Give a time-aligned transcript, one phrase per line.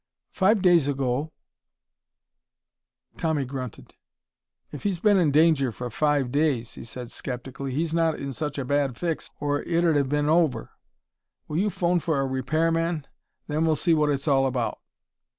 [0.31, 1.31] Five days ago"
[3.19, 3.93] Tommy grunted.
[4.71, 8.57] "If he's been in danger for five days," he said skeptically, "he's not in such
[8.57, 10.71] a bad fix or it'd have been over.
[11.47, 13.05] Will you phone for a repairman?
[13.45, 14.79] Then we'll see what it's all about."